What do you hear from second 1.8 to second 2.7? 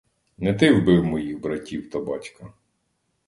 та батька.